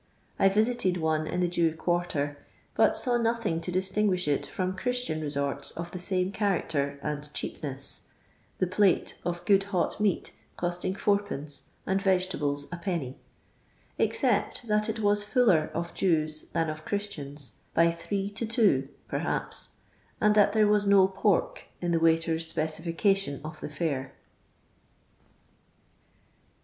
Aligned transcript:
I 0.39 0.49
visited 0.49 0.97
one 0.97 1.27
in 1.27 1.41
the 1.41 1.47
Jew 1.47 1.71
quarter, 1.75 2.39
but 2.73 2.97
saw 2.97 3.17
nothing 3.19 3.61
to 3.61 3.71
distinguish 3.71 4.27
it 4.27 4.47
from 4.47 4.75
Christian 4.75 5.21
resorts 5.21 5.69
of 5.69 5.91
the 5.91 5.99
same 5.99 6.31
character 6.31 6.97
and 7.03 7.31
cheapness 7.35 8.01
(the" 8.57 8.65
plate" 8.75 9.15
of 9.23 9.45
good 9.45 9.65
hot 9.65 9.99
meat 10.01 10.31
costing 10.57 10.95
Ad.j 10.95 11.45
and 11.85 12.01
vegetables 12.01 12.67
Id.), 12.73 13.13
except 13.99 14.67
that 14.67 14.89
it 14.89 15.01
was 15.01 15.23
fuller 15.23 15.69
of 15.71 15.93
Jews 15.93 16.47
than 16.51 16.67
of 16.71 16.83
Chribtiiins, 16.83 17.51
by 17.75 17.91
three 17.91 18.31
to 18.31 18.45
two, 18.47 18.89
per 19.07 19.19
haps, 19.19 19.75
and 20.19 20.33
that 20.33 20.53
there 20.53 20.67
was 20.67 20.87
no 20.87 21.07
*' 21.07 21.07
pork" 21.07 21.65
in 21.79 21.91
the 21.91 21.99
waiter's 21.99 22.47
specification 22.47 23.39
of 23.45 23.59
the 23.61 23.69
fare. 23.69 24.15